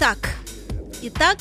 [0.00, 0.18] Итак,
[1.02, 1.38] итак,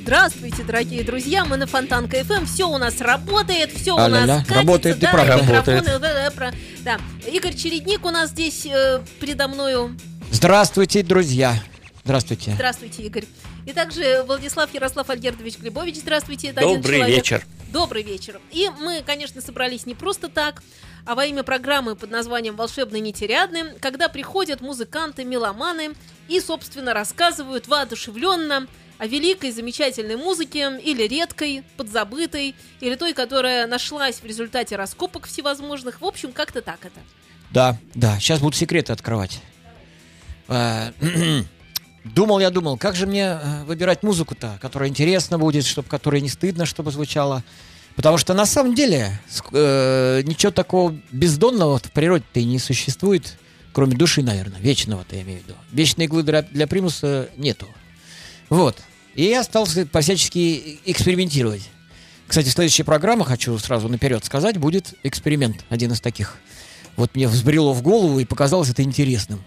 [0.00, 4.38] здравствуйте, дорогие друзья, мы на Фонтанка FM, все у нас работает, все у А-ля-ля, нас
[4.42, 5.34] катится, работает и да, правда.
[5.42, 6.54] микрофоны, Работает.
[6.84, 7.00] да.
[7.26, 9.96] Игорь Чередник у нас здесь э, передо мною.
[10.30, 11.60] Здравствуйте, друзья.
[12.04, 12.52] Здравствуйте.
[12.54, 13.24] Здравствуйте, Игорь.
[13.66, 16.48] И также Владислав Ярослав Альгердович Глебович, здравствуйте.
[16.50, 17.16] это Добрый человек.
[17.16, 17.46] вечер.
[17.72, 18.40] Добрый вечер.
[18.52, 20.62] И мы, конечно, собрались не просто так,
[21.04, 25.92] а во имя программы под названием «Волшебный нетерядный», когда приходят музыканты, меломаны
[26.28, 28.66] и, собственно, рассказывают воодушевленно
[28.98, 36.00] о великой, замечательной музыке или редкой, подзабытой, или той, которая нашлась в результате раскопок всевозможных.
[36.00, 37.00] В общем, как-то так это.
[37.50, 39.40] Да, да, сейчас будут секреты открывать.
[40.48, 40.92] Э,
[42.04, 46.30] Думал я, думал, как же мне э, выбирать музыку-то, которая интересна будет, чтобы которая не
[46.30, 47.44] стыдно, чтобы звучала.
[47.96, 49.20] Потому что на самом деле
[49.52, 53.36] э, ничего такого бездонного в природе-то и не существует,
[53.72, 55.54] кроме души, наверное, вечного-то я имею в виду.
[55.72, 57.68] Вечной иглы для, для примуса нету.
[58.48, 58.76] Вот.
[59.14, 61.68] И я стал по-всячески экспериментировать.
[62.26, 66.38] Кстати, следующая программа, хочу сразу наперед сказать, будет эксперимент, один из таких.
[66.96, 69.42] Вот мне взбрело в голову и показалось это интересным.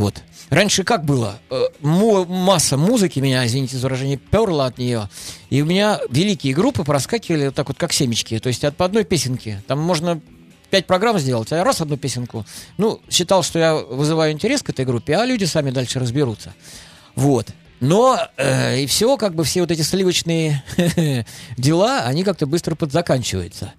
[0.00, 0.22] Вот.
[0.48, 1.38] Раньше как было?
[1.50, 5.10] Э, масса музыки меня, извините за выражение, перла от нее.
[5.50, 8.38] И у меня великие группы проскакивали вот так вот, как семечки.
[8.38, 9.62] То есть от по одной песенки.
[9.66, 10.18] Там можно
[10.70, 12.46] пять программ сделать, а я раз одну песенку.
[12.78, 16.54] Ну, считал, что я вызываю интерес к этой группе, а люди сами дальше разберутся.
[17.14, 17.48] Вот.
[17.80, 20.64] Но э, и все, как бы все вот эти сливочные
[21.58, 23.74] дела, они как-то быстро подзаканчиваются.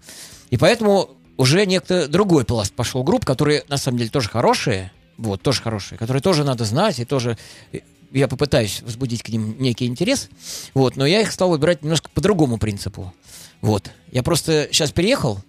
[0.52, 5.42] И поэтому уже некто другой пласт пошел групп, которые на самом деле тоже хорошие, вот,
[5.42, 7.38] тоже хорошие, которые тоже надо знать, и тоже
[7.72, 7.80] э,
[8.12, 10.30] я попытаюсь возбудить к ним некий интерес,
[10.74, 13.14] вот, но я их стал выбирать немножко по другому принципу.
[13.62, 13.92] Вот.
[14.12, 15.40] Я просто сейчас переехал,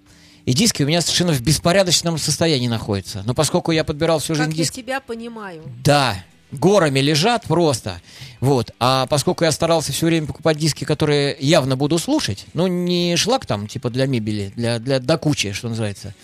[0.44, 3.22] и диски у меня совершенно в беспорядочном состоянии находятся.
[3.24, 4.80] Но поскольку я подбирал всю жизнь Как я диски...
[4.80, 5.62] тебя понимаю.
[5.84, 8.00] Да, горами лежат просто.
[8.40, 8.72] Вот.
[8.78, 13.46] А поскольку я старался все время покупать диски, которые явно буду слушать, ну, не шлак
[13.46, 16.14] там, типа для мебели, для, для до кучи, что называется.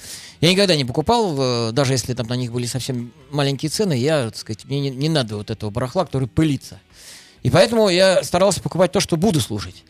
[0.41, 4.27] Я никогда не покупал, э, даже если там на них были совсем маленькие цены, я,
[4.27, 6.81] так сказать, мне не, не надо вот этого барахла, который пылится.
[7.43, 9.85] И поэтому я старался покупать то, что буду слушать.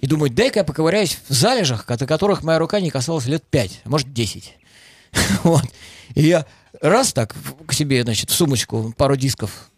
[0.00, 3.80] И думаю, дай-ка я поковыряюсь в залежах, от которых моя рука не касалась лет пять,
[3.84, 4.56] а может, 10.
[5.42, 5.64] Вот.
[6.14, 6.46] И я
[6.80, 7.34] раз так
[7.66, 9.70] к себе, значит, в сумочку пару дисков,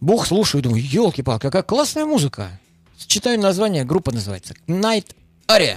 [0.00, 2.60] бух, слушаю, думаю, елки-палки, какая классная музыка.
[3.06, 5.14] Читаю название, группа называется Night
[5.48, 5.76] Aria.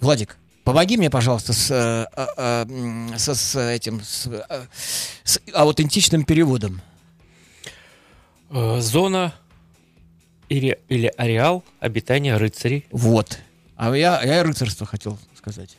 [0.00, 4.66] Владик, помоги мне, пожалуйста, с, э, а, а, м, со- с этим, с, э,
[5.22, 6.80] с аутентичным переводом.
[8.50, 9.34] Э, Зона
[10.48, 12.86] или, или ареал обитания рыцарей.
[12.90, 13.38] Вот.
[13.76, 15.76] А я, я и рыцарство хотел сказать.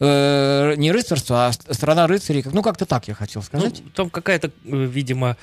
[0.00, 2.44] Э, не рыцарство, а ст- страна рыцарей.
[2.50, 3.82] Ну, как-то так я хотел Ну, сказать.
[3.94, 5.36] там какая-то, э, видимо,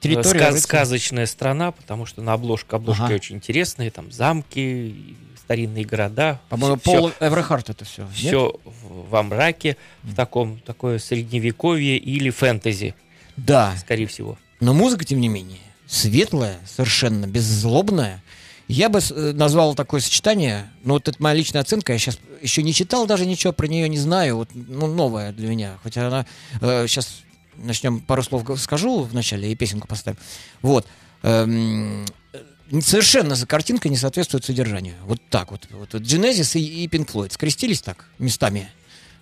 [0.00, 0.60] территория ска- рыцарей.
[0.60, 3.14] сказочная страна, потому что на обложке обложки Ага.
[3.14, 6.40] очень интересные, там замки, старинные города.
[6.48, 8.06] По-моему, Пол Эврехарт это все.
[8.14, 12.94] все в- во мраке, в таком такое средневековье или фэнтези,
[13.36, 14.38] Да, скорее всего.
[14.60, 18.22] но музыка, тем не менее, светлая, совершенно беззлобная.
[18.66, 22.62] Я бы э, назвал такое сочетание, ну вот это моя личная оценка, я сейчас еще
[22.62, 26.26] не читал даже ничего про нее, не знаю, вот, ну новая для меня, хотя она
[26.88, 27.20] сейчас
[27.58, 30.16] начнем пару слов скажу в начале и песенку поставим.
[30.62, 30.86] Вот.
[31.22, 32.06] Эм, э,
[32.80, 34.94] совершенно картинка не соответствует содержанию.
[35.04, 35.66] Вот так вот.
[35.70, 38.68] вот, вот Genesis и, и Pink Floyd скрестились так местами.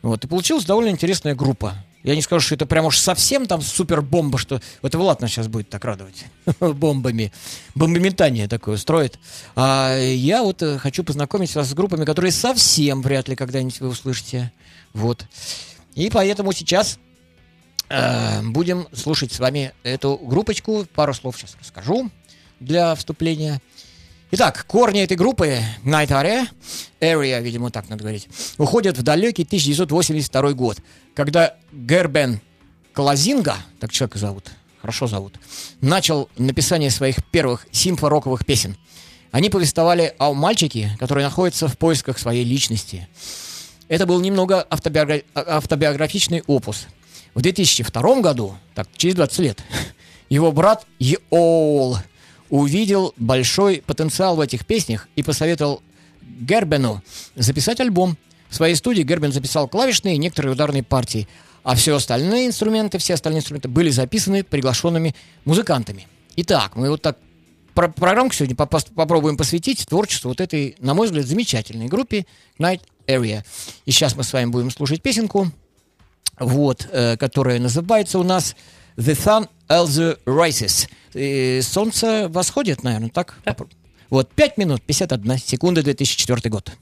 [0.02, 1.74] Вот, и получилась довольно интересная группа.
[2.02, 5.30] Я не скажу, что это прям уж совсем там супер бомба, что это Влад нас
[5.30, 6.24] сейчас будет так радовать
[6.60, 7.32] бомбами.
[7.76, 9.20] Бомбометание такое устроит.
[9.54, 13.88] А я вот э, хочу познакомить вас с группами, которые совсем вряд ли когда-нибудь вы
[13.88, 14.50] услышите.
[14.92, 15.24] Вот.
[15.94, 16.98] И поэтому сейчас
[17.88, 20.84] э, будем слушать с вами эту группочку.
[20.92, 22.10] Пару слов сейчас расскажу
[22.64, 23.60] для вступления.
[24.30, 26.48] Итак, корни этой группы Night Area,
[27.00, 30.78] Area, видимо, так надо говорить, уходят в далекий 1982 год,
[31.14, 32.40] когда Гербен
[32.94, 34.50] Клазинга, так человека зовут,
[34.80, 35.34] хорошо зовут,
[35.82, 38.76] начал написание своих первых симфороковых песен.
[39.32, 43.08] Они повествовали о мальчике, который находится в поисках своей личности.
[43.88, 46.86] Это был немного автобиогра- автобиографичный опус.
[47.34, 49.62] В 2002 году, так, через 20 лет,
[50.30, 51.98] его брат Йол
[52.52, 55.82] увидел большой потенциал в этих песнях и посоветовал
[56.20, 57.02] Гербену
[57.34, 58.18] записать альбом.
[58.50, 61.26] В своей студии Гербен записал клавишные и некоторые ударные партии,
[61.62, 65.14] а все остальные инструменты, все остальные инструменты были записаны приглашенными
[65.46, 66.06] музыкантами.
[66.36, 67.16] Итак, мы вот так
[67.72, 72.26] про- программку сегодня попас- попробуем посвятить творчеству вот этой, на мой взгляд, замечательной группе
[72.58, 73.44] Night Area.
[73.86, 75.50] И сейчас мы с вами будем слушать песенку,
[76.38, 78.56] вот, э, которая называется у нас
[78.98, 80.88] The Sun Elder Rises.
[81.14, 83.38] Э, солнце восходит, наверное, так?
[83.44, 83.68] Попро-
[84.10, 86.72] Вот, 5 минут 51 секунда 2004 год.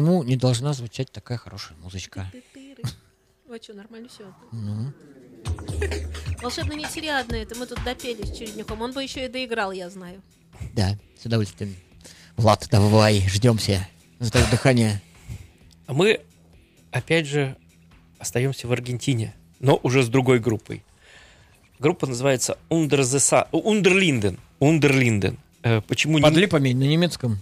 [0.00, 2.30] Почему не должна звучать такая хорошая музычка?
[3.46, 4.24] Ну, а что, нормально все?
[4.52, 4.92] Ну,
[6.40, 8.80] Волшебно нетериадно это мы тут допели с Чередником.
[8.80, 10.22] Он бы еще и доиграл, я знаю.
[10.74, 11.74] да, с удовольствием.
[12.36, 13.86] Влад, давай, ждемся.
[14.20, 15.02] Затаив дыхание.
[15.86, 16.20] А мы,
[16.92, 17.56] опять же,
[18.18, 20.82] остаемся в Аргентине, но уже с другой группой.
[21.78, 24.38] Группа называется Underlinden.
[24.60, 25.38] Underlinden.
[25.62, 27.38] Э, Почему не- Под липами на немецком.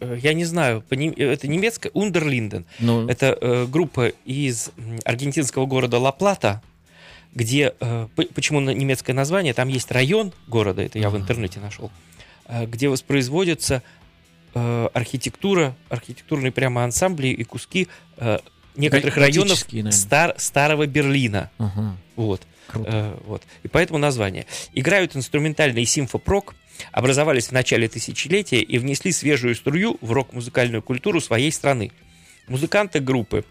[0.00, 2.64] Э, Я не знаю, нем- это немецкая Underlinden.
[2.78, 4.70] Ну, Это э, группа из
[5.04, 6.62] аргентинского города Ла-Плата,
[7.34, 11.22] где, э, почему немецкое название, там есть район города, это я в Ага.
[11.22, 11.90] интернете нашел,
[12.48, 13.82] э, где воспроизводится
[14.52, 18.38] э, архитектура, архитектурные прямо ансамбли и куски э,
[18.76, 19.92] некоторых районов наверное.
[19.92, 21.50] стар- старого Берлина.
[21.58, 22.42] ага, Вот.
[22.66, 22.90] круто.
[22.92, 23.42] Э, вот.
[23.62, 24.46] И поэтому название.
[24.74, 26.56] Играют инструментальный симфопрок,
[26.92, 31.92] образовались в начале тысячелетия и внесли свежую струю в рок-музыкальную культуру своей страны.
[32.48, 33.44] Музыканты группы,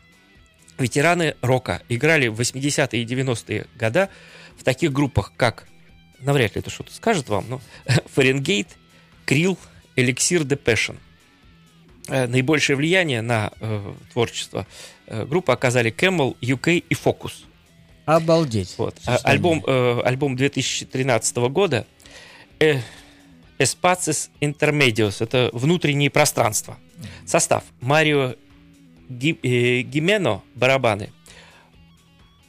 [0.77, 4.09] ветераны рока, играли в 80-е и 90-е года
[4.57, 5.67] в таких группах, как,
[6.19, 7.61] навряд ли это что-то скажет вам, но
[8.13, 8.67] Фаренгейт,
[9.25, 9.57] Крил,
[9.95, 10.97] Эликсир де Passion.
[12.07, 14.65] Э, Наибольшее влияние на э, творчество
[15.07, 17.45] э, группы оказали Camel, UK и Focus.
[18.05, 18.73] Обалдеть.
[18.77, 18.95] Вот.
[19.05, 21.85] Альбом, э, альбом 2013 года
[22.59, 22.79] э,
[23.59, 25.21] Espaces Intermedios.
[25.21, 26.77] Это внутренние пространства.
[27.25, 27.63] Состав.
[27.81, 28.35] Марио
[29.09, 31.11] э, Гимено, барабаны.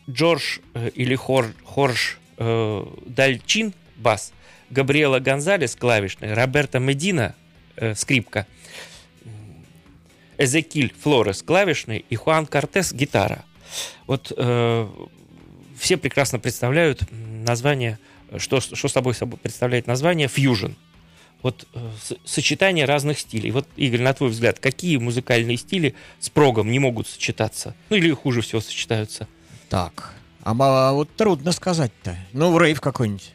[0.09, 4.33] Джордж э, или Хор, Хорж э, Дальчин, бас.
[4.71, 6.33] Габриэла Гонзалес, клавишный.
[6.33, 7.35] Роберто Медина,
[7.75, 8.47] э, скрипка.
[10.39, 12.05] Эзекиль Флорес, клавишный.
[12.09, 13.45] И Хуан Кортес, гитара.
[14.07, 14.89] Вот э,
[15.77, 17.99] все прекрасно представляют название,
[18.39, 20.77] что, что собой, собой представляет название Fusion.
[21.43, 21.91] Вот э,
[22.25, 23.51] сочетание разных стилей.
[23.51, 27.75] Вот, Игорь, на твой взгляд, какие музыкальные стили с прогом не могут сочетаться?
[27.89, 29.27] Ну или хуже всего сочетаются?
[29.71, 32.17] Так, а ма- вот трудно сказать-то.
[32.33, 33.33] Ну, рейв какой-нибудь.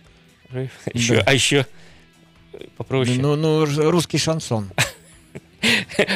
[0.93, 1.23] Еще, Да.
[1.25, 1.65] А еще
[2.53, 3.17] э, попроще.
[3.19, 4.69] Ну, ну, русский шансон.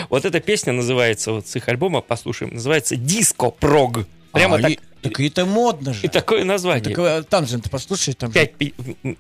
[0.09, 4.05] Вот эта песня называется, вот с их альбома, послушаем, называется «Диско-прог».
[4.31, 4.71] Прямо А, так.
[4.71, 6.01] и- так это модно же.
[6.05, 6.93] И такое название.
[6.93, 9.17] Так, э, там же, ты послушай, там же, Пять пи- м,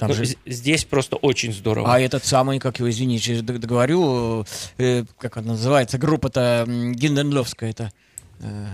[0.00, 1.92] там ну, же- Здесь просто очень здорово.
[1.94, 4.46] А этот самый, как его, извините, договорю,
[4.78, 7.92] э, как она называется, группа-то Гинденловская, это
[8.40, 8.66] э,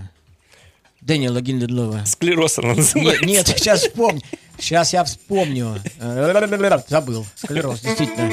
[1.00, 2.04] Дэниела Гинденлова.
[2.06, 3.24] Склероз она Нет, называется.
[3.26, 4.22] нет, сейчас вспомню.
[4.58, 5.80] Сейчас я вспомню.
[5.98, 7.26] Э, Забыл.
[7.34, 8.30] Склероз, действительно.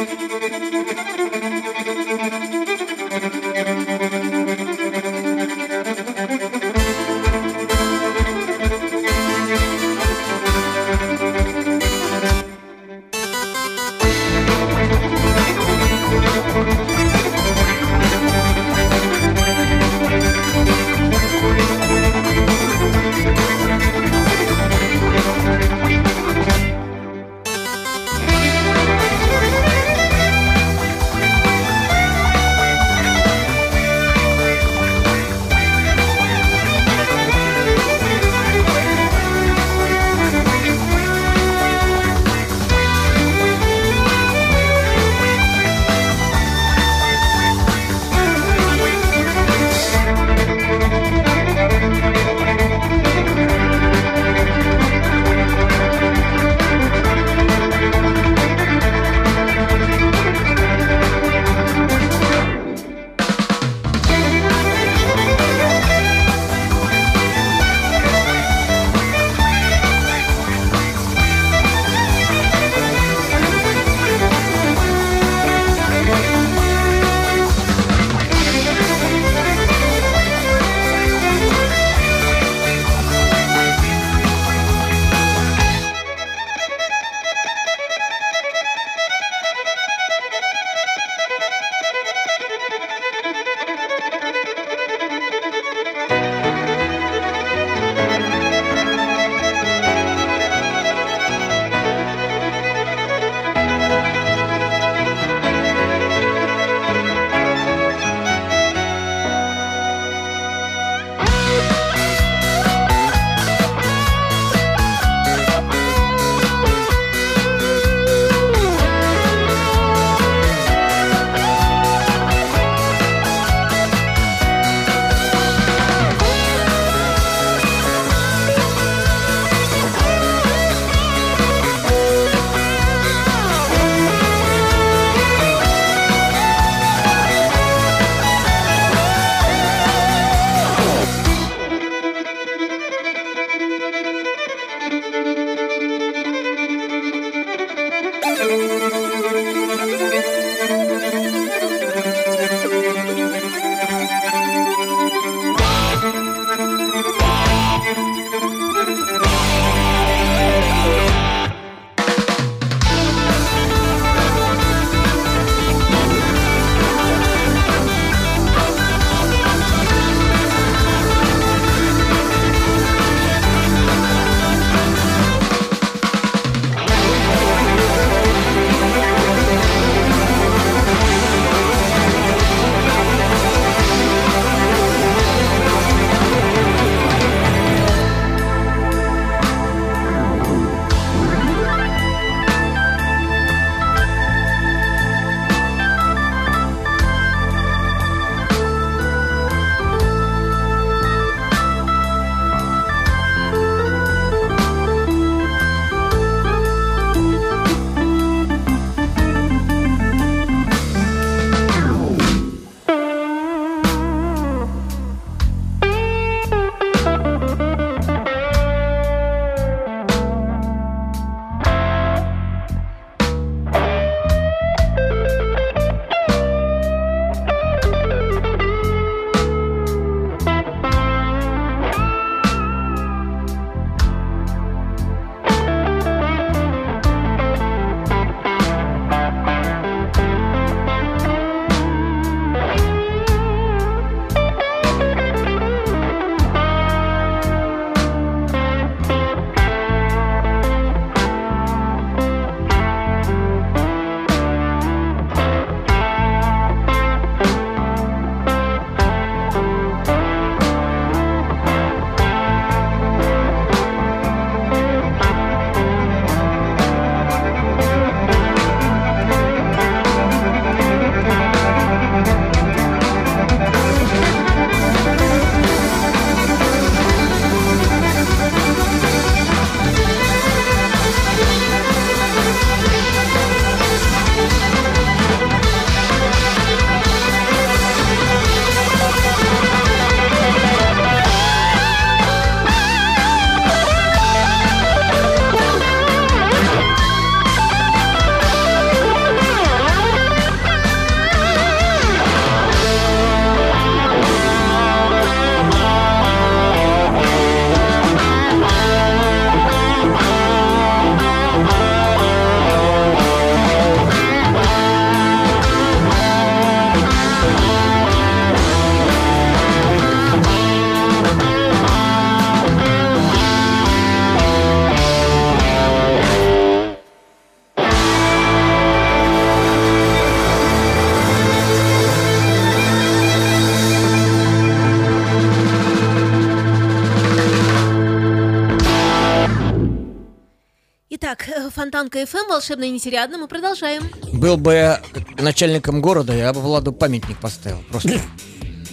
[342.04, 344.04] Фонтанка ФМ, волшебная и нетериадна, мы продолжаем.
[344.34, 345.02] Был бы я
[345.39, 347.82] начальником города, я бы Владу памятник поставил.
[347.89, 348.20] Просто.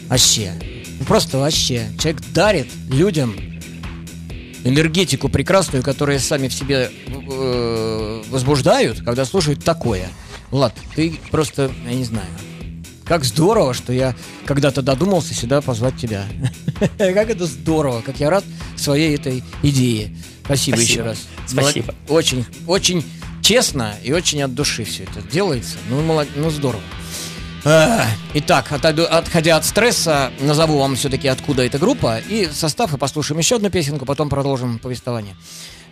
[0.09, 0.53] Вообще.
[0.99, 1.88] Ну, Просто вообще.
[1.99, 3.35] Человек дарит людям
[4.62, 10.09] энергетику прекрасную, которую сами в себе э, возбуждают, когда слушают такое.
[10.53, 12.29] Влад, ты просто, я не знаю,
[13.05, 16.27] как здорово, что я когда-то додумался сюда позвать тебя.
[16.96, 18.44] Как это здорово, как я рад
[18.77, 20.16] своей этой идее.
[20.44, 20.81] Спасибо, Спасибо.
[20.81, 21.18] еще раз.
[21.50, 21.94] Спасибо.
[22.08, 23.04] Очень, очень
[23.42, 25.76] честно и очень от души все это делается.
[25.88, 26.82] Ну, молод- ну здорово.
[27.64, 32.96] А, Итак, отойду- отходя от стресса, назову вам все-таки, откуда эта группа, и состав, и
[32.96, 35.36] послушаем еще одну песенку, потом продолжим повествование.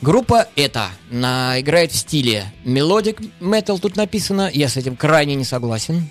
[0.00, 5.44] Группа эта на, играет в стиле melodic metal, тут написано, я с этим крайне не
[5.44, 6.08] согласен.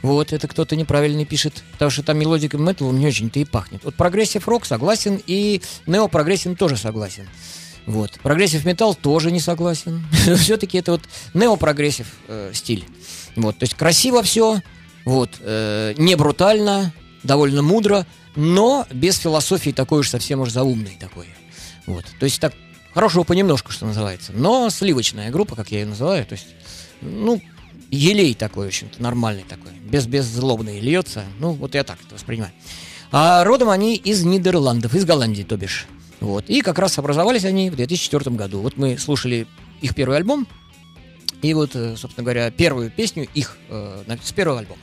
[0.00, 3.82] Вот, это кто-то неправильно пишет, потому что там melodic metal не очень-то и пахнет.
[3.84, 7.28] Вот progressive rock согласен, и неопрогрессив тоже согласен.
[7.88, 8.20] Вот.
[8.22, 10.06] Прогрессив металл тоже не согласен.
[10.36, 11.00] Все-таки это вот
[11.32, 12.84] неопрогрессив э, стиль.
[13.34, 13.56] Вот.
[13.56, 14.60] То есть красиво все,
[15.06, 21.28] вот, э, не брутально, довольно мудро, но без философии такой уж совсем уж заумной такой.
[21.86, 22.04] Вот.
[22.20, 22.52] То есть так
[22.92, 24.32] хорошего понемножку, что называется.
[24.34, 26.48] Но сливочная группа, как я ее называю, то есть,
[27.00, 27.40] ну,
[27.90, 31.24] елей такой, в общем-то, нормальный такой, без, беззлобный льется.
[31.38, 32.52] Ну, вот я так это воспринимаю.
[33.10, 35.86] А родом они из Нидерландов, из Голландии, то бишь.
[36.20, 36.44] Вот.
[36.48, 38.60] И как раз образовались они в 2004 году.
[38.60, 39.46] Вот мы слушали
[39.80, 40.46] их первый альбом,
[41.42, 44.80] и вот, э, собственно говоря, первую песню их э, с первого альбома.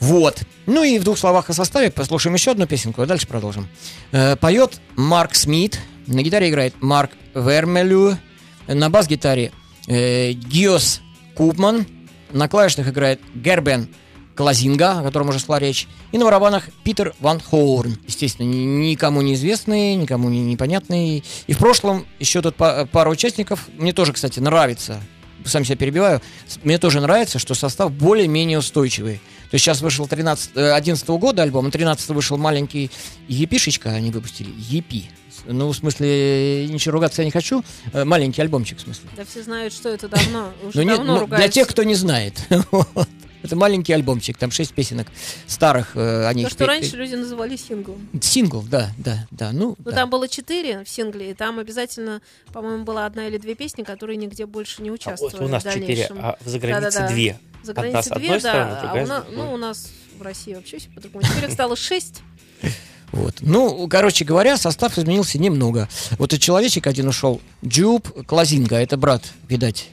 [0.00, 0.42] Вот.
[0.66, 3.68] Ну и в двух словах о составе послушаем еще одну песенку, а дальше продолжим.
[4.10, 5.78] Э, поет Марк Смит,
[6.08, 8.18] на гитаре играет Марк Вермелю,
[8.66, 9.52] на бас-гитаре
[9.86, 11.00] э, Гиос
[11.36, 11.86] Купман,
[12.32, 13.88] на клавишных играет Гербен
[14.34, 19.20] Клазинга, о котором уже шла речь, и на барабанах Питер Ван Хоурн, естественно, ни- никому
[19.22, 21.22] неизвестный, никому не непонятный.
[21.46, 25.00] И в прошлом еще тут па- пара участников, мне тоже, кстати, нравится,
[25.44, 26.20] сам себя перебиваю,
[26.64, 29.16] мне тоже нравится, что состав более-менее устойчивый.
[29.50, 32.90] То есть сейчас вышел 13, 11 года альбом, а 13 вышел маленький
[33.28, 35.10] Епишечка, они выпустили, Епи.
[35.44, 37.64] Ну, в смысле, ничего ругаться я не хочу.
[37.92, 39.08] Э, Маленький альбомчик, в смысле.
[39.16, 40.52] Да все знают, что это давно.
[40.62, 42.40] Уже Ну, не- давно ну, для тех, кто не знает.
[42.70, 43.08] Вот.
[43.42, 45.08] Это маленький альбомчик, там шесть песенок
[45.46, 45.96] старых.
[45.96, 48.08] э, Они То, что пе- раньше люди называли синглом.
[48.20, 49.50] Сингл, да, да, да.
[49.52, 49.92] Ну, Ну, да.
[49.92, 52.20] там было четыре в сингле, и там обязательно,
[52.52, 55.64] по-моему, была одна или две песни, которые нигде больше не А участвовали вот у нас
[55.64, 56.18] в четыре, дальнейшем.
[56.20, 57.08] а в загранице Да-да-да.
[57.12, 57.38] две.
[57.62, 59.88] За Одна границей с одной две, стороны, да, а другая у нас, ну, у нас
[60.18, 61.24] в России вообще все по-другому.
[61.24, 62.22] Теперь их стало шесть.
[63.12, 63.34] Вот.
[63.42, 65.86] Ну, короче говоря, состав изменился немного.
[66.18, 67.42] Вот и человечек один ушел.
[67.62, 69.88] Джуб Клазинга, это брат, видать,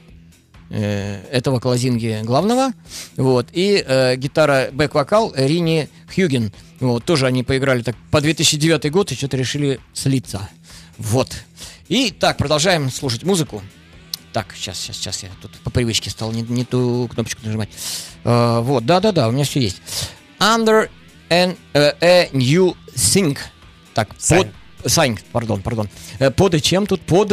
[0.70, 2.72] э, этого Клазинги главного.
[3.16, 3.48] Вот.
[3.52, 6.52] И э, гитара бэк-вокал Рини Хьюген.
[6.80, 7.04] Вот.
[7.04, 10.48] Тоже они поиграли так по 2009 год и что-то решили слиться.
[10.96, 11.44] Вот.
[11.88, 13.62] И так, продолжаем слушать музыку.
[14.32, 17.70] Так, сейчас, сейчас, сейчас я тут по привычке стал не, не ту кнопочку нажимать.
[18.24, 19.82] Э, вот, да-да-да, у меня все есть.
[20.38, 20.88] Under
[21.28, 23.36] an, э, a new thing.
[23.94, 24.52] Так, Sign.
[24.82, 24.90] под...
[24.92, 25.88] Sign, пардон, пардон.
[26.18, 27.00] Э, под чем тут?
[27.02, 27.32] Под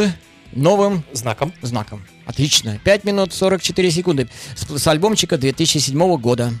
[0.52, 1.52] новым Знаком.
[1.62, 2.02] знаком.
[2.26, 2.78] Отлично.
[2.84, 4.28] 5 минут 44 секунды.
[4.54, 6.52] С, с альбомчика 2007 года.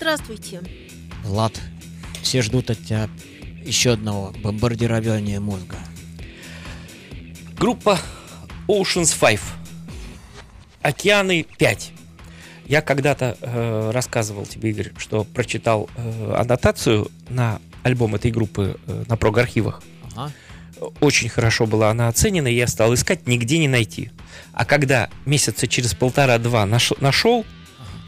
[0.00, 0.62] Здравствуйте.
[1.24, 1.60] Влад,
[2.22, 3.10] все ждут от тебя
[3.62, 5.76] еще одного бомбардирования мозга.
[7.58, 7.98] Группа
[8.66, 9.40] Oceans 5.
[10.80, 11.92] Океаны 5.
[12.64, 19.04] Я когда-то э, рассказывал тебе, Игорь, что прочитал э, аннотацию на альбом этой группы э,
[19.06, 19.82] на прог-архивах.
[20.16, 20.32] Ага.
[21.00, 24.10] Очень хорошо была она оценена, и я стал искать, нигде не найти.
[24.54, 27.44] А когда месяца через полтора-два нашел, нашел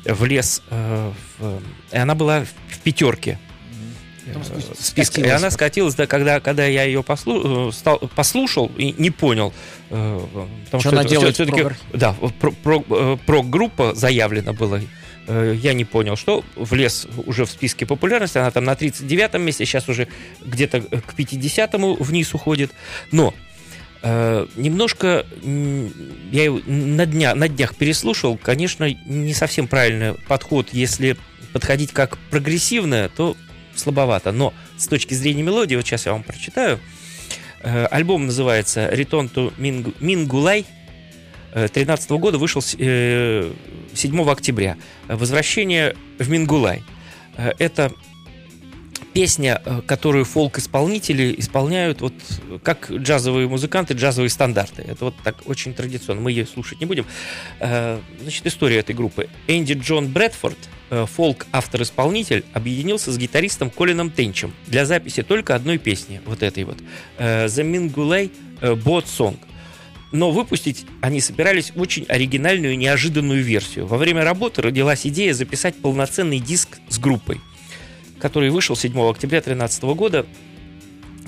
[0.05, 1.61] влез э, в-
[1.93, 3.39] и она была в пятерке
[4.27, 4.35] э,
[4.79, 5.21] списка.
[5.21, 9.53] И она скатилась, да, когда, когда я ее послу- э, стал- послушал и не понял.
[9.91, 10.21] э,
[10.67, 11.77] Потому Что она это делает в прог-архиве?
[11.93, 14.81] Да, про- про- э, прог-группа заявлена была.
[15.29, 18.39] Э, Я не понял, что влез уже в списке популярности.
[18.39, 20.09] Она там на 39-м месте, сейчас уже
[20.45, 22.73] где-то к 50-му вниз уходит.
[23.13, 23.52] Но э,
[24.57, 25.93] немножко м,
[26.33, 28.37] я его на, дня, на днях переслушал.
[28.37, 30.69] Конечно, не совсем правильный подход.
[30.73, 31.17] Если
[31.53, 33.37] подходить как прогрессивное, то
[33.77, 34.33] слабовато.
[34.33, 36.81] Но с точки зрения мелодии, вот сейчас я вам прочитаю.
[37.61, 40.65] Э, Альбом называется «Return to Ming- Mingulai».
[41.55, 43.53] 2013 года вышел с- э,
[43.95, 44.77] 7 октября.
[45.07, 46.83] «Возвращение в Мингулай».
[47.37, 47.93] Э, Это
[49.13, 52.15] песня, э, которую фолк-исполнители исполняют вот
[52.63, 54.83] как джазовые музыканты, джазовые стандарты.
[54.83, 56.21] Это вот так очень традиционно.
[56.21, 57.07] Мы ее слушать не будем.
[57.61, 59.29] Э, Значит, история этой группы.
[59.49, 60.59] Энди Джон Брэдфорд,
[60.91, 66.79] э, фолк-автор-исполнитель, объединился с гитаристом Колином Тенчем для записи только одной песни, вот этой вот.
[67.19, 69.37] The Mingulay Boat Song.
[70.13, 73.87] Но выпустить они собирались очень оригинальную и неожиданную версию.
[73.87, 77.41] Во время работы родилась идея записать полноценный диск с группой,
[78.23, 80.25] который вышел 7 октября 2013 года.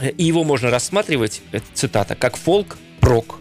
[0.00, 3.40] Э, И его можно рассматривать, это цитата, как фолк-прок.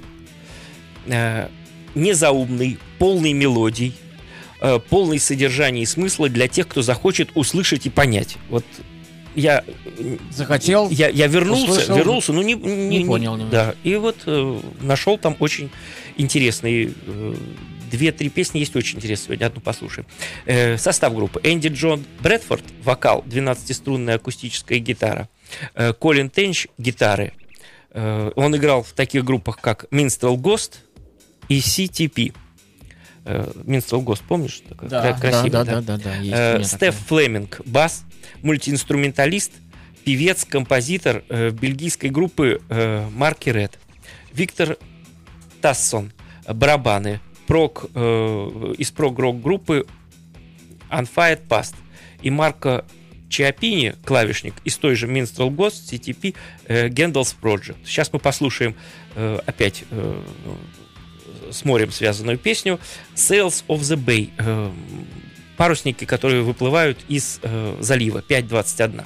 [1.06, 1.50] Э,
[1.94, 3.94] Незаумный, полный мелодий,
[4.60, 8.38] э, полный содержания и смысла для тех, кто захочет услышать и понять.
[8.50, 8.66] Вот
[9.36, 9.64] я
[10.32, 10.90] Захотел?
[10.90, 13.52] я, я вернулся, Услышал, вернулся, ну не, не, не понял немного.
[13.52, 15.70] Да, и вот э, нашел там очень
[16.18, 17.36] интересные э,
[17.98, 19.26] две-три песни есть очень интересные.
[19.28, 20.08] Сегодня одну послушаем.
[20.46, 25.30] Э, состав группы: Энди Джон Брэдфорд вокал, 12-струнная акустическая гитара,
[25.76, 27.34] э, Колин Тенч гитары.
[27.92, 30.76] Э, он играл в таких группах как Minstrel Ghost
[31.50, 32.34] и CTP.
[33.26, 34.62] Э, Minstrel Ghost, помнишь?
[34.68, 37.22] Такой Да, кра- да, красивый, да, да, да, да, есть Э, Стеф такое.
[37.26, 38.04] Флеминг, бас,
[38.42, 39.52] мультиинструменталист,
[40.04, 43.80] певец, композитор э, бельгийской группы э, Марки Ред.
[44.34, 44.78] Виктор
[45.62, 46.12] Тассон,
[46.48, 49.86] барабаны, прок, э, из прог-рок группы
[50.90, 51.76] Unfired Past.
[52.22, 52.86] И Марко
[53.30, 56.36] Чиапини, клавишник, из той же Minstrel Ghost, CTP,
[56.68, 57.78] э, Gendels Project.
[57.86, 58.76] Сейчас мы послушаем
[59.16, 60.22] э, опять э,
[61.52, 62.80] с морем связанную песню
[63.16, 64.32] Sales of the Bay.
[64.38, 64.72] Э,
[65.58, 69.04] парусники, которые выплывают из э, залива 5.21.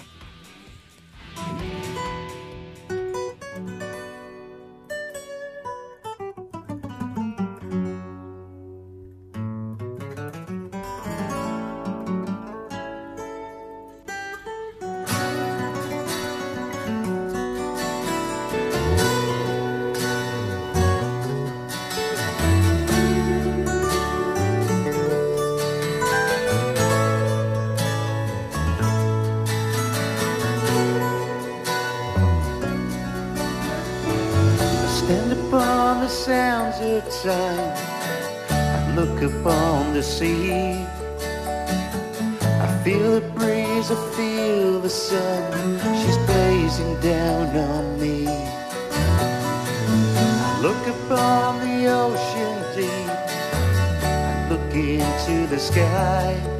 [42.87, 45.77] feel the breeze, I feel the sun.
[45.99, 48.27] She's blazing down on me.
[50.47, 53.09] I look upon the ocean deep.
[54.03, 56.56] I look into the sky.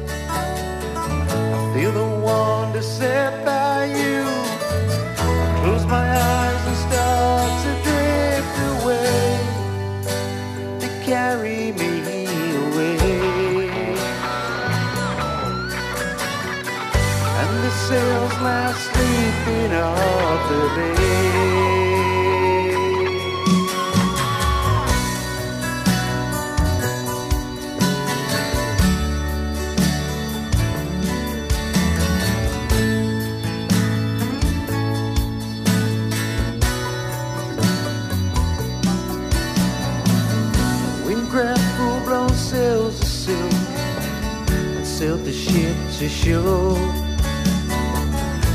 [46.08, 46.76] To shore.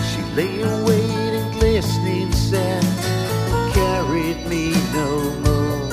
[0.10, 1.06] She lay away
[1.38, 2.86] in glistening sand,
[3.74, 5.10] carried me no
[5.46, 5.92] more.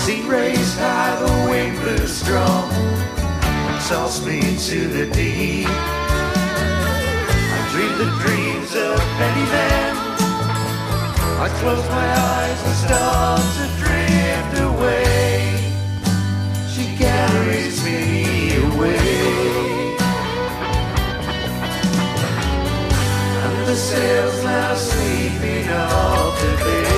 [0.00, 2.68] Sea raced high, the wind blew strong.
[3.88, 5.68] toss me into the deep.
[7.56, 9.96] I dream the dreams of many men.
[11.40, 15.38] I close my eyes and start to drift away.
[16.72, 17.98] She carries me
[18.66, 19.17] away.
[23.68, 26.97] The sails now sleeping off the bay.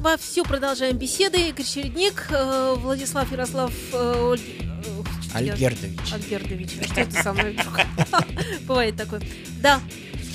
[0.00, 1.50] Вовсю продолжаем беседы.
[1.50, 6.12] Игорь Чередник, э, Владислав Ярослав э, э, Альгердович.
[6.14, 6.70] Альгердович.
[6.80, 7.80] А Что это со мной вдруг?
[8.66, 9.20] Бывает такое.
[9.60, 9.78] Да,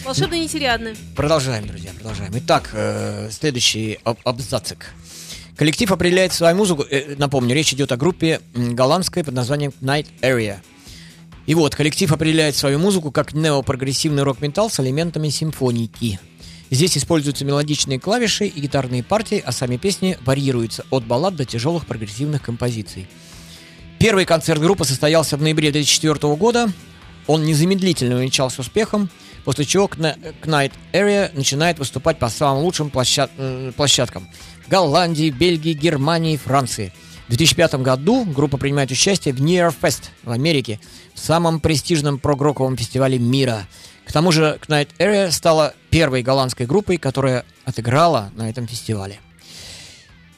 [0.04, 0.96] волшебно нетериадны.
[1.16, 2.32] Продолжаем, друзья, продолжаем.
[2.36, 4.94] Итак, э, следующий абзацик.
[5.58, 6.86] Коллектив определяет свою музыку.
[6.88, 10.58] э, напомню, речь идет о группе голландской под названием Night Area.
[11.48, 16.20] И вот, коллектив определяет свою музыку как неопрогрессивный рок-металл с элементами симфоники.
[16.72, 21.86] Здесь используются мелодичные клавиши и гитарные партии, а сами песни варьируются от баллад до тяжелых
[21.86, 23.08] прогрессивных композиций.
[24.00, 26.72] Первый концерт группы состоялся в ноябре 2004 года.
[27.28, 29.10] Он незамедлительно увенчался успехом,
[29.46, 33.32] после чего Kn- Knight Area начинает выступать по самым лучшим площад-
[33.74, 34.28] площадкам
[34.68, 36.92] Голландии, Бельгии, Германии, Франции.
[37.28, 40.80] В 2005 году группа принимает участие в New Year Fest в Америке,
[41.14, 43.68] в самом престижном прогроковом фестивале мира.
[44.06, 49.20] К тому же Knight Area стала первой голландской группой, которая отыграла на этом фестивале.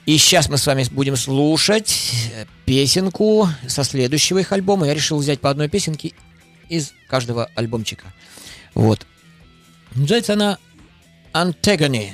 [0.05, 2.13] И сейчас мы с вами будем слушать
[2.65, 4.87] песенку со следующего их альбома.
[4.87, 6.13] Я решил взять по одной песенке
[6.69, 8.13] из каждого альбомчика.
[8.73, 9.05] Вот.
[9.95, 10.59] Называется она
[11.33, 12.11] Antagony.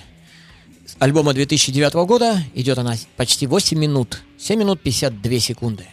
[0.87, 4.23] С альбома 2009 года идет она почти 8 минут.
[4.39, 5.85] 7 минут 52 секунды.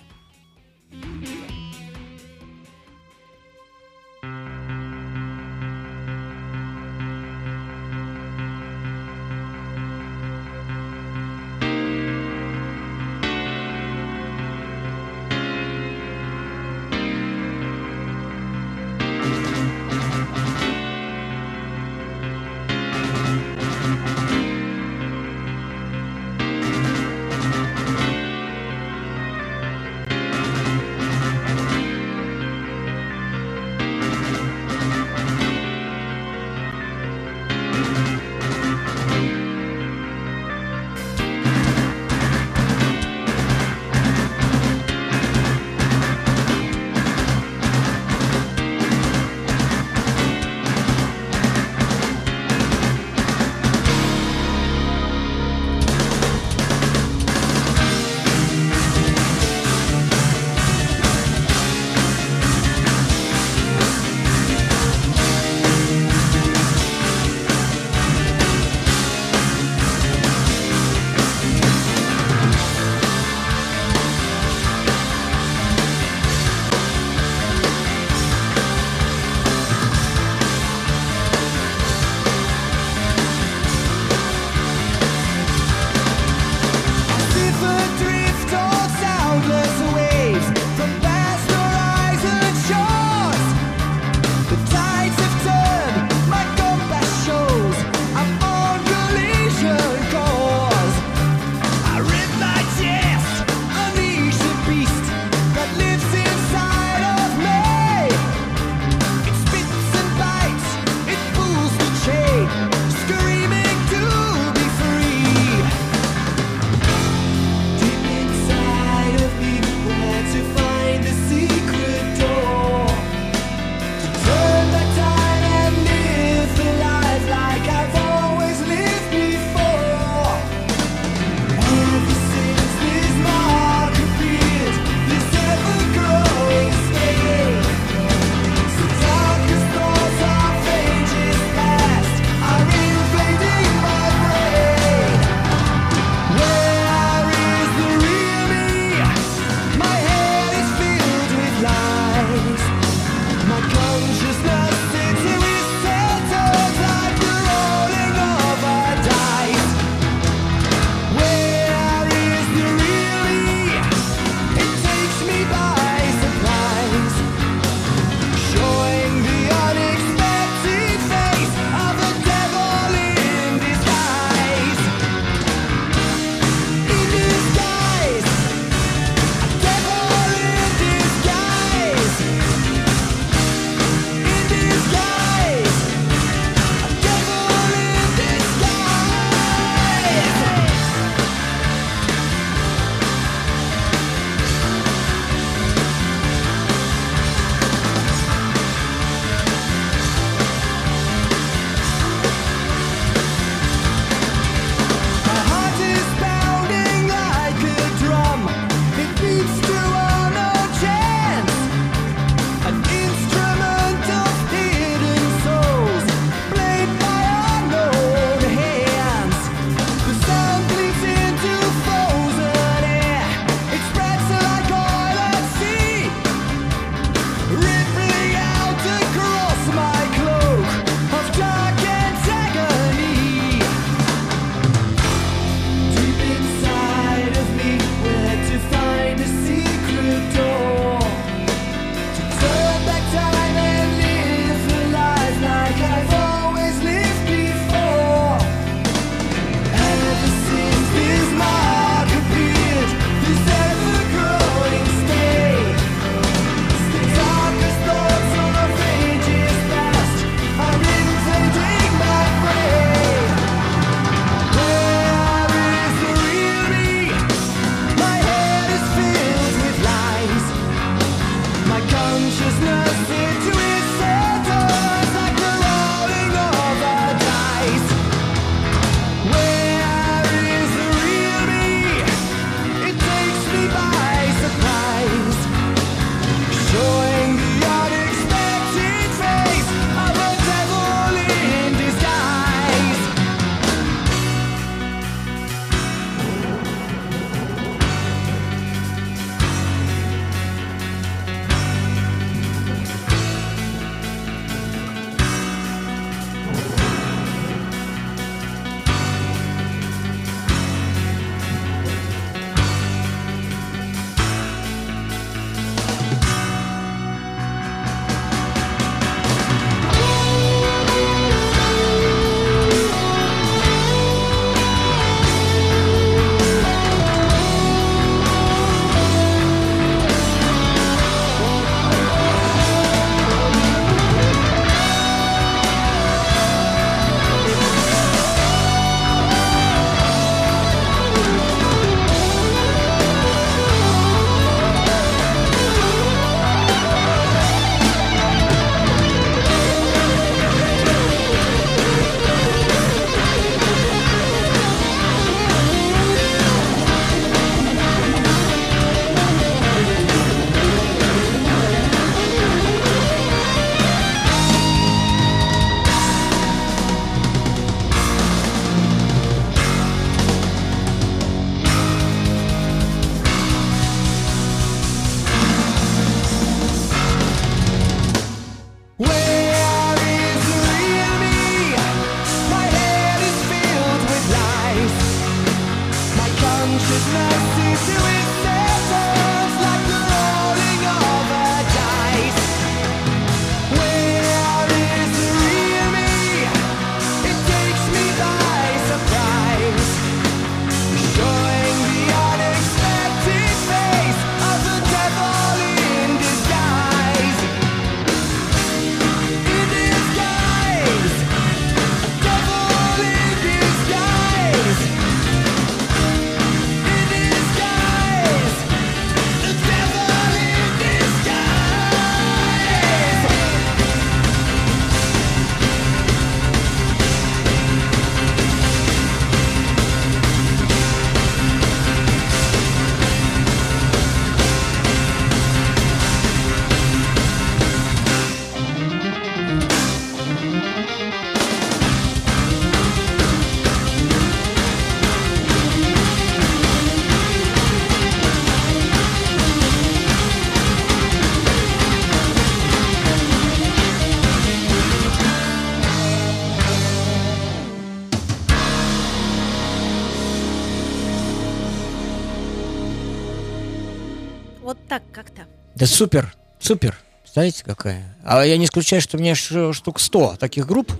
[465.80, 466.96] Да супер, супер.
[467.32, 468.14] Знаете, какая?
[468.24, 470.92] А я не исключаю, что у меня ш- штук 100 таких групп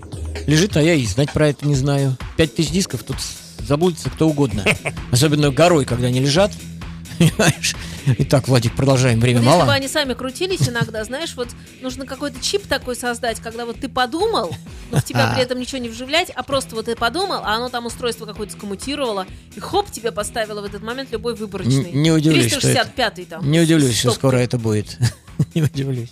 [0.47, 2.17] лежит, а я и знать про это не знаю.
[2.37, 3.17] Пять тысяч дисков тут
[3.59, 4.63] забудется кто угодно.
[5.11, 6.51] Особенно горой, когда они лежат.
[7.19, 7.75] Понимаешь?
[8.17, 9.19] Итак, Владик, продолжаем.
[9.19, 9.73] Время Вот если бы мало.
[9.73, 11.49] они сами крутились иногда, знаешь, вот
[11.81, 14.55] нужно какой-то чип такой создать, когда вот ты подумал,
[14.91, 17.69] но в тебя при этом ничего не вживлять, а просто вот ты подумал, а оно
[17.69, 19.25] там устройство какое-то скоммутировало,
[19.55, 21.91] и хоп, тебе поставило в этот момент любой выборочный.
[21.91, 23.49] Не удивлюсь, что это- 365-й там.
[23.49, 24.97] Не удивлюсь, что скоро это будет.
[25.53, 26.11] Не удивлюсь.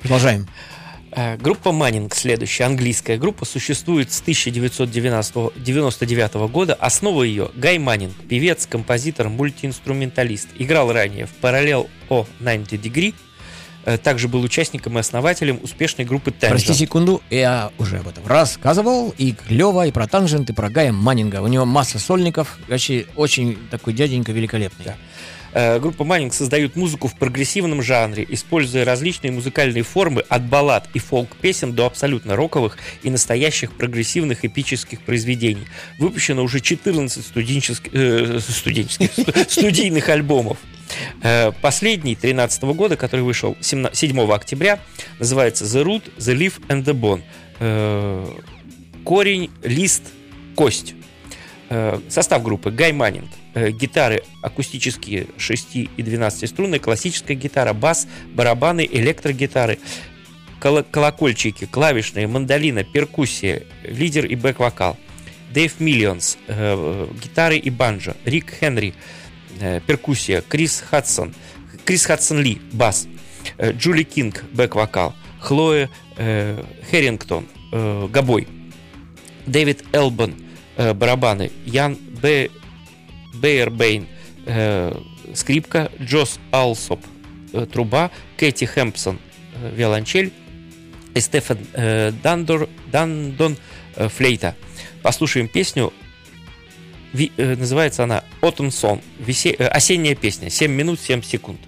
[0.00, 0.46] Продолжаем.
[1.12, 6.74] Э, Группа Маннинг, следующая, английская группа, существует с 1999 года.
[6.74, 10.48] Основа ее Гай Маннинг, певец, композитор, мультиинструменталист.
[10.58, 13.14] Играл ранее в Parallel O 90 Degree.
[13.86, 16.48] Э, Также был участником и основателем успешной группы Tangent.
[16.50, 19.14] Прости секунду, я уже об этом рассказывал.
[19.16, 21.40] И клево, и про Танжент, и про Гая Маннинга.
[21.40, 22.58] У него масса сольников.
[22.68, 24.86] Вообще очень такой дяденька великолепный.
[24.86, 24.96] Да.
[25.58, 30.98] Э, Группа Маннинг создают музыку в прогрессивном жанре, используя различные музыкальные формы от баллад и
[30.98, 35.66] фолк-песен до абсолютно роковых и настоящих прогрессивных эпических произведений.
[35.98, 40.58] Выпущено уже 14 студенческих, э, студенческих, сту- студийных альбомов.
[41.22, 44.78] Э, Последний 13 года, который вышел 7 7 октября,
[45.18, 47.22] называется The Root, The Leaf and the Bone.
[47.60, 48.26] Э,
[49.04, 50.02] Корень, лист,
[50.54, 50.94] кость.
[51.68, 53.28] Э, Состав группы Гай Маннинг.
[53.54, 59.78] Э, Гитары акустические 6 и 12 струнные, классическая гитара, бас, барабаны, электрогитары,
[60.60, 64.96] кола- колокольчики, клавишные, мандолина, перкуссия, лидер и бэк-вокал.
[65.52, 68.14] Дэйв Миллионс, э, гитары и банджо.
[68.24, 68.94] Рик Хенри,
[69.86, 70.42] перкуссия.
[70.42, 71.34] Крис Хадсон,
[71.84, 73.08] Крис Хадсон Ли, бас.
[73.60, 75.14] Джули Кинг, бэк-вокал.
[75.40, 75.88] Хлоя
[76.90, 78.46] Херрингтон, э, гобой.
[79.46, 80.34] Дэвид Элбан,
[80.76, 82.48] э, барабаны, Ян Б...
[83.34, 84.06] Бейербейн,
[84.46, 84.98] э,
[85.34, 87.00] скрипка, Джос Алсоп,
[87.52, 89.18] э, труба, Кэти Хэмпсон,
[89.54, 90.32] э, виолончель,
[91.14, 93.56] и Стефан э, Дандор, Дандон,
[93.94, 94.54] э, флейта.
[95.02, 95.92] Послушаем песню,
[97.12, 101.60] Ви- э, называется она Autumn Song, весе- э, осенняя песня, 7 минут 7 секунд.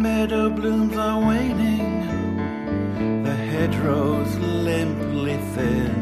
[0.00, 5.92] Meadow blooms are waning, the hedgerows limply thin,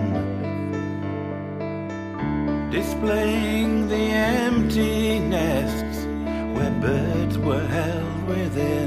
[2.71, 6.05] displaying the empty nests
[6.55, 8.78] where birds were held within.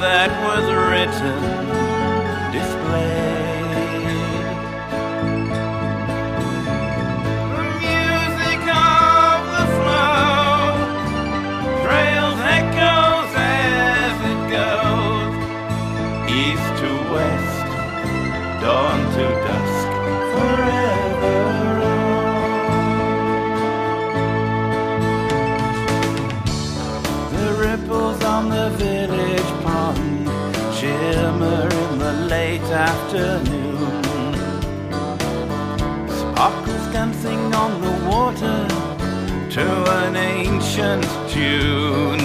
[0.00, 1.81] That was written
[33.14, 34.02] afternoon.
[36.08, 38.66] Sparkles dancing on the water
[39.50, 39.66] to
[40.00, 42.20] an ancient tune.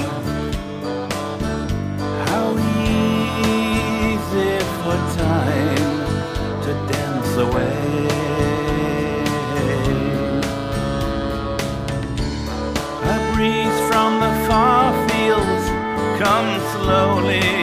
[2.27, 2.47] How
[2.85, 5.97] easy for time
[6.63, 8.07] to dance away.
[13.03, 15.65] A breeze from the far fields
[16.21, 17.56] comes slowly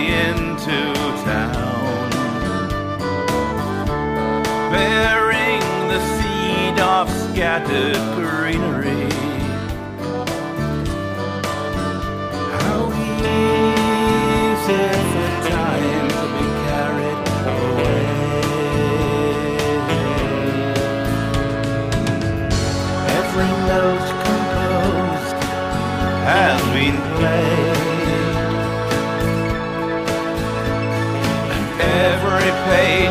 [7.35, 9.11] scattered greenery.
[12.55, 12.81] How
[13.27, 14.85] easy
[15.51, 17.23] time to be carried
[17.59, 18.07] away.
[23.19, 25.39] Every note composed
[26.31, 27.79] has been played.
[31.51, 33.04] And every page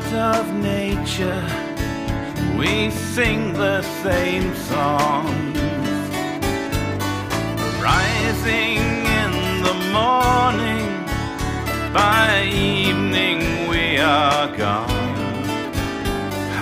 [0.00, 1.44] part of nature.
[2.56, 5.58] We sing the same songs.
[7.82, 8.78] Rising
[9.22, 9.32] in
[9.68, 10.88] the morning,
[11.92, 15.44] by evening we are gone.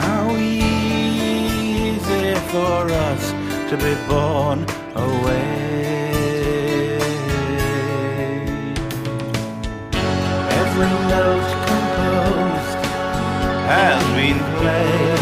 [0.00, 3.32] How easy for us
[3.70, 4.64] to be born
[4.94, 5.76] away.
[10.60, 11.55] Every note
[13.66, 15.18] has been played,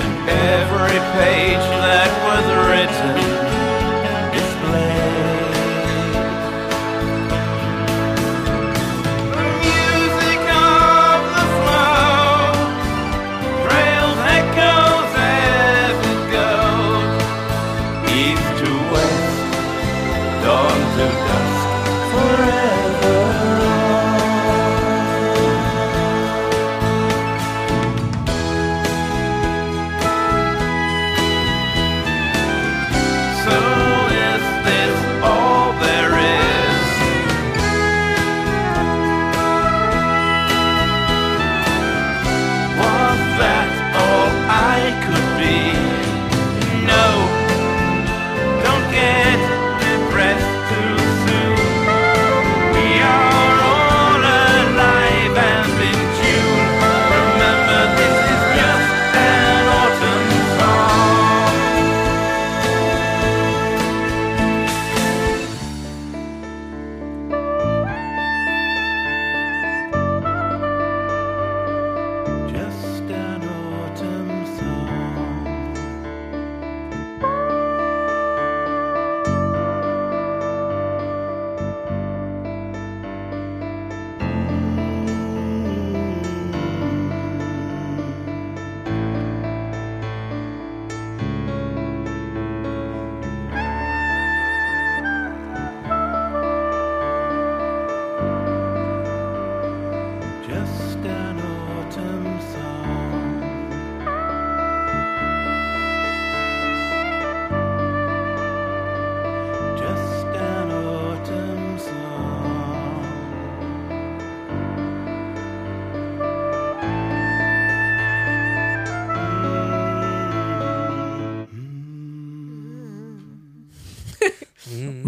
[0.00, 3.21] and every page that was written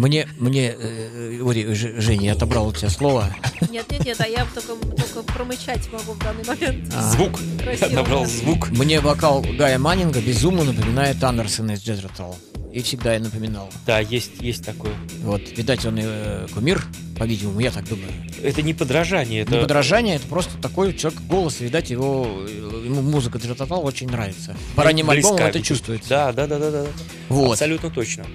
[0.05, 3.35] Мне, мне, э, Ори, Женя, я отобрал у тебя слово.
[3.71, 6.93] Нет, нет, нет, а я только, только промычать могу в данный момент.
[6.95, 7.09] А.
[7.09, 7.39] Звук.
[7.59, 7.87] Красиво.
[7.87, 8.69] Я набрал звук.
[8.69, 12.37] Мне вокал Гая Маннинга безумно напоминает Андерсона из Джет Ротал.
[12.71, 13.71] И всегда я напоминал.
[13.87, 14.93] Да, есть, есть такое.
[15.23, 16.85] Вот, видать, он э, кумир,
[17.17, 18.11] по-видимому, я так думаю.
[18.43, 19.55] Это не подражание, это...
[19.55, 24.07] Не подражание, это просто такой человек голос, видать, его, э, ему музыка Джет Ротал очень
[24.07, 24.55] нравится.
[24.75, 26.09] По ранним альбомам это чувствуется.
[26.09, 26.85] Да, да, да, да, да.
[27.29, 27.53] Вот.
[27.53, 28.25] Абсолютно точно.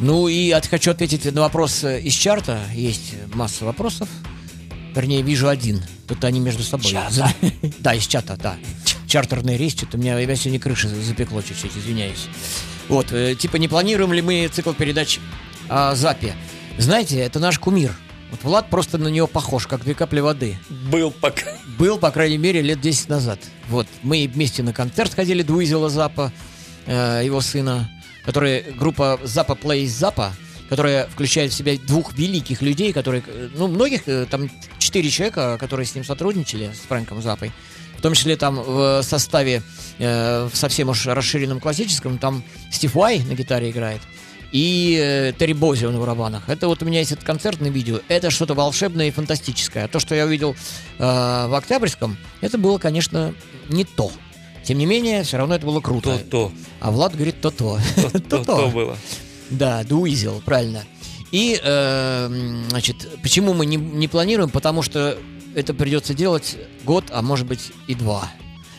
[0.00, 2.60] Ну и от, хочу ответить на вопрос э, из чарта.
[2.72, 4.08] Есть масса вопросов.
[4.94, 5.82] Вернее, вижу один.
[6.06, 6.90] Тут они между собой.
[6.90, 7.32] Чата.
[7.80, 8.56] Да, из чата, да.
[9.06, 12.28] Чартерный рейс, что-то у меня, меня сегодня крыша запекло чуть-чуть, извиняюсь.
[12.88, 15.18] Вот, э, типа, не планируем ли мы цикл передач
[15.68, 16.34] о Запе?
[16.78, 17.92] Знаете, это наш кумир.
[18.30, 20.58] Вот Влад просто на него похож, как две капли воды.
[20.90, 21.56] Был пока.
[21.78, 23.40] Был, по крайней мере, лет 10 назад.
[23.68, 26.32] Вот, мы вместе на концерт ходили Дуизела Запа,
[26.86, 27.90] э, его сына,
[28.28, 30.34] который группа Запа Plays Запа,
[30.68, 35.56] которая включает в себя двух великих людей, которые, э, ну, многих, э, там четыре человека,
[35.58, 37.52] которые с ним сотрудничали, с Фрэнком Запой,
[37.96, 39.62] в том числе там в составе
[39.98, 44.02] э, в совсем уж расширенном классическом, там Стив Уай на гитаре играет,
[44.52, 46.50] и э, Терри Бози на барабанах.
[46.50, 48.00] Это вот у меня есть этот концертное видео.
[48.08, 49.84] Это что-то волшебное и фантастическое.
[49.84, 50.54] А то, что я увидел
[50.98, 53.34] э, в Октябрьском, это было, конечно,
[53.70, 54.12] не то.
[54.64, 56.18] Тем не менее, все равно это было круто.
[56.18, 56.52] То-то.
[56.80, 57.80] А Влад говорит то-то.
[58.28, 58.96] То-то было.
[59.50, 60.84] Да, дуизел, правильно.
[61.30, 64.50] И, э, значит, почему мы не, не планируем?
[64.50, 65.18] Потому что
[65.54, 68.30] это придется делать год, а может быть и два.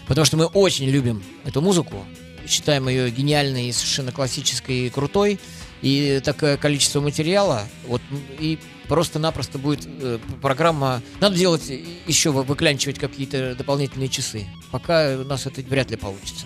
[0.07, 2.05] Потому что мы очень любим эту музыку,
[2.47, 5.39] считаем ее гениальной и совершенно классической и крутой.
[5.81, 8.01] И такое количество материала, вот,
[8.39, 8.59] и
[8.89, 11.01] просто-напросто будет э, программа...
[11.21, 11.71] Надо делать
[12.07, 14.47] еще, вы- выклянчивать какие-то дополнительные часы.
[14.71, 16.45] Пока у нас это вряд ли получится.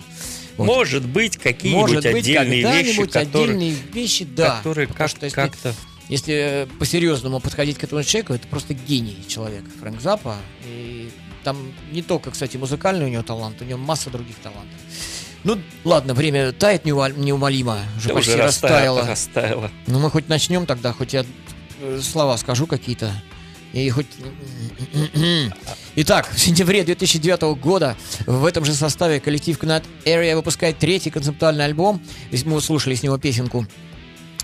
[0.56, 0.66] Вот.
[0.66, 4.58] Может быть, какие-нибудь отдельные вещи, которые, отдельные вещи, да.
[4.58, 5.74] которые как- что если, как-то...
[6.08, 10.36] если э, по-серьезному подходить к этому человеку, это просто гений человек, Фрэнк Запа.
[10.66, 11.10] И
[11.42, 11.56] там
[11.90, 14.78] не только, кстати, музыкальный у него талант, у него масса других талантов.
[15.44, 19.06] Ну, ладно, время тает неумолимо, уже Да почти уже растаяло.
[19.06, 19.70] растаяло.
[19.86, 21.24] Ну, мы хоть начнем тогда, хоть я
[22.02, 23.12] слова скажу какие-то.
[23.72, 24.06] И хоть...
[25.96, 31.64] Итак, в сентябре 2009 года в этом же составе коллектив Knot Area выпускает третий концептуальный
[31.64, 32.00] альбом.
[32.44, 33.66] Мы слушали с него песенку.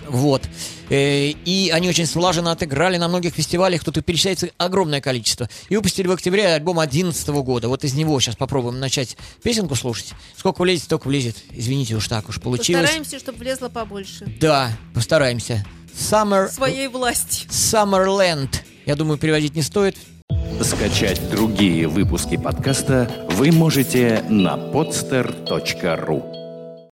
[0.08, 0.42] Вот.
[0.88, 5.48] Э, И они очень слаженно отыграли на многих фестивалях, тут перечисляется огромное количество.
[5.68, 7.68] И выпустили в октябре альбом 2011 года.
[7.68, 10.12] Вот из него сейчас попробуем начать песенку слушать.
[10.36, 11.36] Сколько влезет, столько влезет.
[11.52, 12.82] Извините уж так уж получилось.
[12.82, 14.26] Постараемся, чтобы влезло побольше.
[14.40, 15.64] Да, постараемся.
[15.96, 17.46] Summer, Своей власти.
[17.48, 18.48] Summerland.
[18.86, 19.96] Я думаю, переводить не стоит.
[20.62, 26.39] Скачать другие выпуски подкаста вы можете на podster.ru